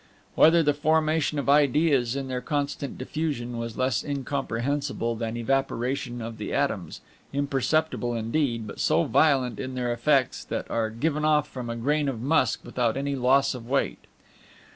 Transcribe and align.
Whether 0.33 0.63
the 0.63 0.73
formation 0.73 1.37
of 1.37 1.47
Ideas 1.47 2.15
and 2.15 2.27
their 2.27 2.41
constant 2.41 2.97
diffusion 2.97 3.59
was 3.59 3.77
less 3.77 4.03
incomprehensible 4.03 5.15
than 5.15 5.37
evaporation 5.37 6.23
of 6.23 6.39
the 6.39 6.55
atoms, 6.55 7.01
imperceptible 7.31 8.15
indeed, 8.15 8.65
but 8.65 8.79
so 8.79 9.03
violent 9.03 9.59
in 9.59 9.75
their 9.75 9.93
effects, 9.93 10.43
that 10.45 10.67
are 10.71 10.89
given 10.89 11.23
off 11.23 11.47
from 11.47 11.69
a 11.69 11.75
grain 11.75 12.09
of 12.09 12.19
musk 12.19 12.61
without 12.63 12.97
any 12.97 13.15
loss 13.15 13.53
of 13.53 13.69
weight. 13.69 14.07